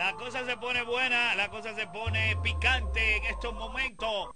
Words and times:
La 0.00 0.14
cosa 0.14 0.46
se 0.46 0.56
pone 0.56 0.82
buena, 0.82 1.34
la 1.34 1.50
cosa 1.50 1.74
se 1.74 1.86
pone 1.86 2.34
picante 2.42 3.18
en 3.18 3.24
estos 3.26 3.52
momentos. 3.52 4.30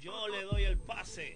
Yo 0.00 0.28
le 0.28 0.44
doy 0.44 0.62
el 0.62 0.78
pase 0.78 1.34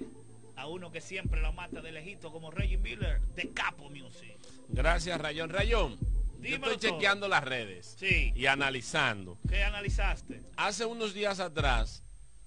a 0.55 0.69
uno 0.69 0.93
que 0.93 1.01
siempre 1.01 1.41
lo 1.41 1.53
mata 1.53 1.81
de 1.81 1.91
lejito 1.91 2.31
como 2.31 2.53
Reggie 2.53 2.79
Miller 2.79 3.21
de 3.35 3.51
Capo 3.53 3.91
Music. 3.91 4.37
Gracias, 4.69 5.21
Rayón. 5.21 5.51
Rayón, 5.51 5.99
yo 5.99 6.07
Dímelo 6.39 6.71
estoy 6.75 6.91
todo. 6.91 6.99
chequeando 7.01 7.27
las 7.27 7.43
redes 7.43 7.97
Sí. 7.99 8.33
y 8.37 8.47
analizando. 8.47 9.37
¿Qué 9.49 9.65
analizaste? 9.65 10.43
Hace 10.57 10.85
unos 10.85 11.13
días 11.13 11.41
atrás, 11.41 12.05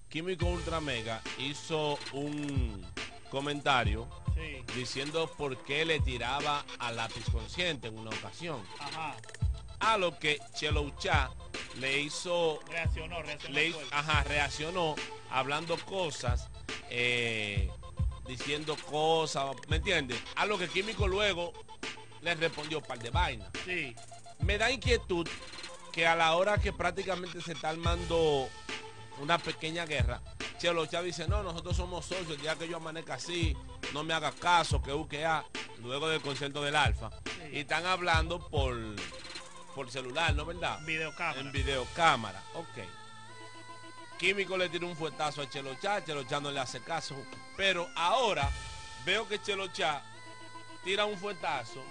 Químico 0.08 0.46
Ultra 0.46 0.80
Mega 0.80 1.22
hizo 1.38 2.00
un 2.14 2.82
comentario 3.30 4.08
Sí. 4.36 4.64
diciendo 4.74 5.30
por 5.38 5.66
qué 5.66 5.84
le 5.84 6.00
tiraba 6.00 6.64
a 6.80 6.94
lápiz 6.94 7.26
consciente 7.30 7.90
en 7.90 8.00
una 8.00 8.10
ocasión. 8.12 8.64
Ajá. 8.80 9.18
A 9.80 9.98
lo 9.98 10.18
que 10.20 10.40
Chelo 10.54 10.82
Uchá 10.82 11.32
le 11.80 12.02
hizo, 12.02 12.60
Reaccionó, 12.68 13.22
reaccionó. 13.22 13.56
le 13.56 13.76
ajá, 13.92 14.24
reaccionó 14.24 14.96
hablando 15.32 15.78
cosas, 15.86 16.50
eh, 16.90 17.70
diciendo 18.28 18.76
cosas, 18.90 19.56
¿me 19.68 19.78
entiendes? 19.78 20.22
A 20.36 20.46
lo 20.46 20.58
que 20.58 20.68
Químico 20.68 21.08
luego 21.08 21.54
le 22.22 22.36
respondió 22.36 22.82
par 22.82 23.00
de 23.00 23.10
vainas. 23.10 23.50
Sí. 23.66 23.96
Me 24.40 24.58
da 24.58 24.72
inquietud 24.72 25.28
que 25.92 26.06
a 26.06 26.16
la 26.16 26.36
hora 26.36 26.58
que 26.58 26.74
prácticamente 26.74 27.42
se 27.42 27.54
está 27.54 27.70
armando 27.70 28.50
una 29.20 29.38
pequeña 29.38 29.86
guerra, 29.86 30.22
Chelo 30.60 30.86
Chá 30.86 31.02
dice, 31.02 31.28
no, 31.28 31.42
nosotros 31.42 31.76
somos 31.76 32.06
socios, 32.06 32.42
día 32.42 32.56
que 32.56 32.68
yo 32.68 32.78
amanezca 32.78 33.14
así, 33.16 33.56
no 33.94 34.04
me 34.04 34.14
haga 34.14 34.32
caso, 34.32 34.82
que 34.82 34.94
U, 34.94 35.08
que 35.08 35.26
A, 35.26 35.46
luego 35.82 36.10
del 36.10 36.22
concierto 36.22 36.62
del 36.62 36.76
Alfa. 36.76 37.10
Sí. 37.24 37.54
Y 37.54 37.60
están 37.60 37.86
hablando 37.86 38.48
por, 38.50 38.78
por 39.80 39.90
celular, 39.90 40.36
¿no 40.36 40.46
verdad? 40.46 40.78
Videocámara. 40.82 41.40
En 41.40 41.54
videocámara, 41.54 42.44
ok. 42.54 42.80
Químico 44.18 44.58
le 44.58 44.68
tira 44.68 44.86
un 44.86 44.94
fuetazo 44.94 45.42
a 45.42 45.50
Chelo 45.50 45.74
Chá, 45.76 46.04
Chelo 46.04 46.26
Chá 46.26 46.42
no 46.42 46.52
le 46.52 46.60
hace 46.60 46.82
caso. 46.82 47.16
Pero 47.56 47.88
ahora 47.96 48.50
veo 49.06 49.26
que 49.26 49.42
Chelo 49.42 49.68
Chá 49.70 50.02
tira 50.84 51.06
un 51.06 51.18
fuetazo 51.18 51.82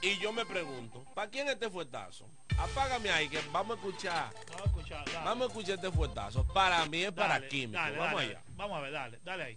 y 0.00 0.16
yo 0.18 0.32
me 0.32 0.46
pregunto, 0.46 1.04
¿para 1.12 1.28
quién 1.28 1.48
este 1.48 1.68
fuetazo? 1.68 2.28
Apágame 2.56 3.10
ahí 3.10 3.28
que 3.28 3.40
vamos 3.50 3.78
a 3.78 3.80
escuchar, 3.80 4.32
Vamos 4.46 4.62
a 4.62 4.66
escuchar. 4.66 5.04
dale. 5.04 5.24
vamos 5.24 5.42
a 5.42 5.48
escuchar 5.48 5.74
este 5.74 5.90
fuetazo. 5.90 6.44
Para 6.54 6.86
mí 6.86 7.02
es 7.02 7.10
para 7.10 7.34
Dale, 7.34 7.48
Químico. 7.48 7.82
dale, 7.82 7.98
vamos 7.98 8.14
dale, 8.14 8.30
allá. 8.30 8.42
Vamos 8.50 8.78
a 8.78 8.80
ver, 8.80 8.92
dale, 8.92 9.18
dale 9.24 9.42
ahí. 9.42 9.56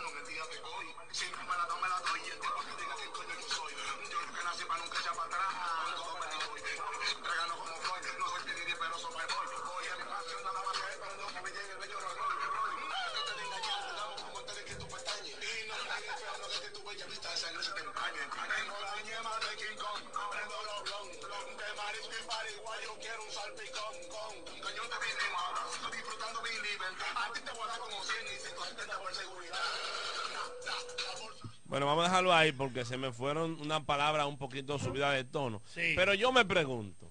Lo 0.00 0.08
mal 0.08 0.08
en 0.08 0.08
tu 0.08 0.08
grano 0.08 0.08
en 0.08 0.16
el 0.16 0.26
día 0.26 0.44
de 0.46 0.58
hoy. 0.62 0.86
Si 1.12 1.26
no 1.30 1.42
me 1.44 1.56
la 1.56 1.66
doy, 1.66 1.80
me 1.82 1.88
la 1.88 2.00
doy. 2.00 2.20
Y 2.24 2.30
el 2.30 2.40
tiempo 2.40 2.60
que 2.64 2.72
diga 2.80 2.94
quién 2.96 3.10
coño 3.12 3.34
yo 3.40 3.48
soy. 3.52 3.72
Yo 4.08 4.18
que 4.32 4.44
nací 4.44 4.64
para 4.64 4.80
nunca 4.80 4.98
echar 5.00 5.16
para 5.16 5.28
atrás. 5.28 5.52
Todo 5.96 6.14
me 6.16 6.26
doy. 6.32 6.60
Trágalo 7.22 7.54
como 7.58 7.76
Floyd. 7.82 8.06
No 8.18 8.26
soy 8.30 8.42
Pediri, 8.42 8.74
pero 8.78 8.98
soy 8.98 9.12
boy. 9.12 9.46
Voy 9.52 9.86
a 9.92 9.96
mi 9.96 10.04
pasión, 10.08 10.42
nada 10.44 10.60
más 10.62 10.76
que 10.80 10.96
pero 10.96 11.14
no 11.20 11.26
que 11.28 11.40
me 11.42 11.50
llegue 11.52 11.72
el 11.72 11.78
bello 11.78 11.98
roll. 12.00 12.16
Que 12.16 13.20
te 13.20 13.32
de 13.36 13.42
engañar, 13.44 13.80
te 13.84 13.92
damos 13.92 14.22
como 14.22 14.40
de 14.40 14.64
que 14.64 14.74
tú 14.76 14.86
pestañes. 14.88 15.36
Y 15.36 15.68
no 15.68 15.74
no 15.76 16.48
de 16.48 16.58
que 16.62 16.70
tu 16.72 16.80
bella 16.84 17.06
vista 17.06 17.28
de 17.30 17.36
sangre 17.36 17.62
se 17.62 17.72
te 17.72 17.80
empañe. 17.80 18.20
Tengo 18.32 18.76
la 18.80 18.96
ñema 19.02 19.38
de 19.38 19.44
los 19.44 19.91
blon. 21.32 21.56
De 21.56 21.68
marisco 21.76 22.12
y 22.12 22.24
pariguay, 22.28 22.80
yo 22.84 22.92
quiero 23.00 23.24
un 23.24 23.32
salpicón 23.32 23.94
con 24.12 24.30
un 24.52 24.60
cañón 24.60 24.88
de 24.92 24.98
vinima. 25.00 25.42
Estoy 25.72 25.92
disfrutando 25.96 26.42
mi 26.42 26.54
libertad. 26.60 27.12
A 27.16 27.32
ti 27.32 27.40
te 27.40 27.50
voy 27.52 27.62
a 27.62 27.66
dar 27.66 27.80
como 27.80 27.96
100 28.04 28.16
y 28.26 28.38
170 28.40 28.98
por 28.98 29.14
seguridad. 29.14 29.64
La, 30.32 30.42
la, 30.68 30.76
la 30.76 31.20
bolsa. 31.20 31.48
Bueno, 31.64 31.86
vamos 31.86 32.04
a 32.04 32.08
dejarlo 32.08 32.32
ahí 32.34 32.52
porque 32.52 32.84
se 32.84 32.96
me 32.96 33.12
fueron 33.12 33.60
una 33.60 33.84
palabra 33.84 34.26
un 34.26 34.36
poquito 34.36 34.78
subida 34.78 35.10
de 35.12 35.24
tono. 35.24 35.62
Sí. 35.66 35.92
Pero 35.96 36.14
yo 36.14 36.32
me 36.32 36.44
pregunto, 36.44 37.10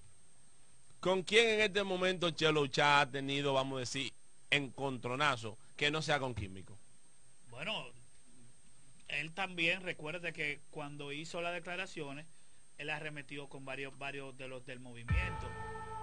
¿con 0.99 1.23
quién 1.23 1.49
en 1.49 1.61
este 1.61 1.83
momento 1.83 2.29
Chelo 2.31 2.67
Chá 2.67 3.01
ha 3.01 3.09
tenido, 3.09 3.53
vamos 3.53 3.77
a 3.77 3.79
decir, 3.81 4.13
encontronazo 4.51 5.57
que 5.75 5.89
no 5.89 6.01
sea 6.01 6.19
con 6.19 6.35
Químico? 6.35 6.77
Bueno, 7.49 7.87
él 9.07 9.31
también 9.33 9.81
recuerde 9.81 10.31
que 10.33 10.59
cuando 10.71 11.11
hizo 11.11 11.41
las 11.41 11.53
declaraciones, 11.53 12.25
él 12.77 12.89
arremetió 12.89 13.47
con 13.47 13.65
varios, 13.65 13.97
varios 13.97 14.35
de 14.37 14.47
los 14.47 14.65
del 14.65 14.79
movimiento. 14.79 15.47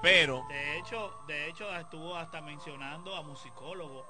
Pero, 0.02 0.46
De 0.48 0.78
hecho, 0.78 1.12
de 1.26 1.48
hecho 1.48 1.74
estuvo 1.76 2.14
hasta 2.16 2.40
mencionando 2.40 3.14
a 3.16 3.22
musicólogos. 3.22 4.06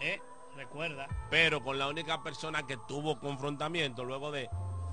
¿Eh? 0.00 0.20
Recuerda. 0.54 1.06
pero 1.30 1.62
con 1.62 1.78
la 1.78 1.86
única 1.86 2.22
persona 2.22 2.66
que 2.66 2.78
tuvo 2.88 3.18
confrontamiento 3.20 4.04
luego 4.04 4.30
de 4.30 4.48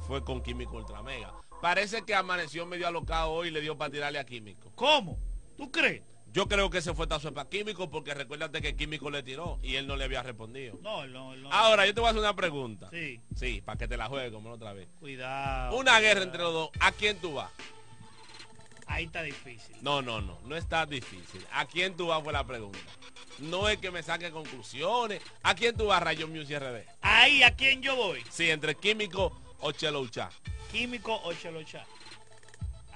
fue 0.07 0.21
con 0.23 0.41
Químico 0.41 0.75
Ultra 0.75 1.01
Mega. 1.01 1.33
Parece 1.61 2.03
que 2.03 2.13
amaneció 2.13 2.65
medio 2.65 2.85
alocado 2.87 3.31
hoy 3.31 3.47
y 3.47 3.51
le 3.51 3.61
dio 3.61 3.77
para 3.77 3.89
tirarle 3.89 4.19
a 4.19 4.25
Químico. 4.25 4.73
¿Cómo? 4.75 5.17
¿Tú 5.55 5.71
crees? 5.71 6.03
Yo 6.33 6.47
creo 6.47 6.71
que 6.71 6.79
ese 6.79 6.95
fue 6.95 7.05
tazo 7.05 7.31
para 7.31 7.47
Químico 7.47 7.91
porque 7.91 8.11
recuérdate 8.15 8.59
que 8.59 8.75
Químico 8.75 9.11
le 9.11 9.21
tiró 9.21 9.59
y 9.61 9.75
él 9.75 9.85
no 9.85 9.95
le 9.95 10.05
había 10.05 10.23
respondido. 10.23 10.79
No, 10.81 11.05
no, 11.05 11.35
no. 11.35 11.51
Ahora, 11.53 11.85
yo 11.85 11.93
te 11.93 11.99
voy 11.99 12.07
a 12.07 12.09
hacer 12.09 12.21
una 12.21 12.35
pregunta. 12.35 12.89
Sí. 12.89 13.21
Sí, 13.35 13.61
para 13.61 13.77
que 13.77 13.87
te 13.87 13.97
la 13.97 14.07
juegue 14.07 14.31
como 14.31 14.49
la 14.49 14.55
otra 14.55 14.73
vez. 14.73 14.89
Cuidado. 14.99 15.77
Una 15.77 15.99
guerra 15.99 16.23
entre 16.23 16.41
los 16.41 16.51
dos. 16.51 16.69
¿A 16.79 16.91
quién 16.91 17.19
tú 17.19 17.35
vas? 17.35 17.51
Ahí 18.87 19.05
está 19.05 19.21
difícil. 19.21 19.75
No, 19.81 20.01
no, 20.01 20.21
no. 20.21 20.39
No 20.45 20.55
está 20.55 20.87
difícil. 20.87 21.45
¿A 21.51 21.65
quién 21.65 21.95
tú 21.95 22.07
vas 22.07 22.23
fue 22.23 22.33
la 22.33 22.43
pregunta. 22.47 22.79
No 23.37 23.69
es 23.69 23.77
que 23.77 23.91
me 23.91 24.01
saque 24.01 24.31
conclusiones. 24.31 25.21
¿A 25.43 25.53
quién 25.53 25.77
tú 25.77 25.85
vas, 25.85 26.01
Rayo 26.01 26.27
Music 26.27 26.57
RD? 26.57 26.83
Ahí, 27.01 27.43
¿a 27.43 27.55
quién 27.55 27.83
yo 27.83 27.95
voy? 27.95 28.23
Sí, 28.31 28.49
entre 28.49 28.73
Químico 28.73 29.39
o 29.59 29.71
Chelo 29.71 30.01
Uchá. 30.01 30.31
Químico 30.71 31.21
o 31.23 31.31
Chelocha. 31.33 31.85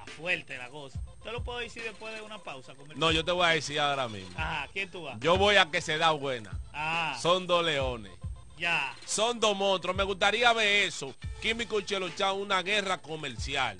Fuerte 0.08 0.56
la 0.58 0.68
cosa. 0.68 1.00
Te 1.22 1.32
lo 1.32 1.42
puedo 1.44 1.58
decir 1.58 1.82
después 1.82 2.14
de 2.14 2.22
una 2.22 2.38
pausa. 2.38 2.74
No, 2.96 3.10
yo 3.12 3.24
te 3.24 3.32
voy 3.32 3.46
a 3.46 3.50
decir 3.50 3.78
ahora 3.80 4.08
mismo. 4.08 4.30
Ajá, 4.38 4.68
¿quién 4.72 4.90
tú 4.90 5.02
vas? 5.02 5.18
Yo 5.20 5.36
voy 5.36 5.56
a 5.56 5.70
que 5.70 5.80
se 5.80 5.98
da 5.98 6.10
buena. 6.12 6.50
Ah, 6.72 7.16
Son 7.20 7.46
dos 7.46 7.64
leones. 7.64 8.12
ya. 8.58 8.94
Son 9.06 9.38
dos 9.40 9.56
monstruos. 9.56 9.96
Me 9.96 10.04
gustaría 10.04 10.52
ver 10.52 10.86
eso. 10.86 11.14
Químico 11.42 11.78
y 11.80 11.84
Chelo 11.84 12.06
Uchá, 12.06 12.32
una 12.32 12.62
guerra 12.62 12.98
comercial. 12.98 13.76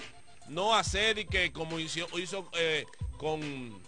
No 0.48 0.74
hacer 0.74 1.18
y 1.18 1.24
que 1.26 1.52
como 1.52 1.78
hizo, 1.78 2.06
hizo 2.18 2.48
eh, 2.54 2.86
con 3.16 3.86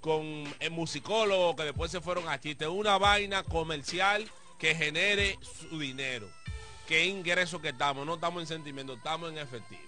con 0.00 0.44
el 0.60 0.70
musicólogo 0.70 1.54
que 1.56 1.64
después 1.64 1.90
se 1.90 2.00
fueron 2.00 2.26
a 2.28 2.40
chiste. 2.40 2.66
Una 2.66 2.96
vaina 2.98 3.42
comercial 3.42 4.26
que 4.58 4.74
genere 4.74 5.38
su 5.42 5.78
dinero. 5.78 6.26
¿Qué 6.88 7.04
ingreso 7.04 7.60
que 7.60 7.68
estamos? 7.68 8.06
No 8.06 8.14
estamos 8.14 8.40
en 8.42 8.46
sentimiento, 8.46 8.94
estamos 8.94 9.30
en 9.30 9.38
efectivo. 9.38 9.82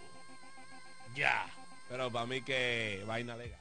Ya. 1.14 1.46
Pero 1.92 2.10
para 2.10 2.24
mí 2.24 2.40
que 2.40 3.04
vaina 3.06 3.36
legal. 3.36 3.60